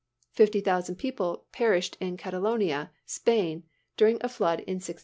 [0.31, 3.65] Fifty thousand people perished in Catalonia, Spain,
[3.97, 4.99] during a flood in 1617.